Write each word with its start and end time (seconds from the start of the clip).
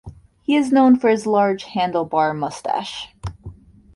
He 0.41 0.55
is 0.55 0.71
known 0.71 0.95
for 0.97 1.09
his 1.09 1.27
large 1.27 1.63
handlebar 1.65 2.35
moustache. 2.35 3.13